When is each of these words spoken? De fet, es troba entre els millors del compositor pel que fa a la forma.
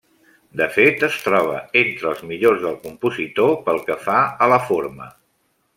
De 0.61 0.67
fet, 0.77 1.03
es 1.07 1.17
troba 1.25 1.59
entre 1.83 2.09
els 2.13 2.23
millors 2.31 2.65
del 2.65 2.81
compositor 2.89 3.55
pel 3.69 3.83
que 3.91 3.99
fa 4.09 4.19
a 4.47 4.53
la 4.55 4.63
forma. 4.71 5.15